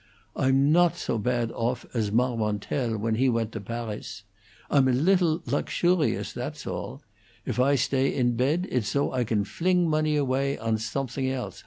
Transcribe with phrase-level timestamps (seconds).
[0.35, 4.23] I'm nodt zo padt off as Marmontel when he went to Paris.
[4.67, 7.03] I'm a lidtle loaxurious, that is all.
[7.45, 11.59] If I stay in pedt it's zo I can fling money away on somethings else.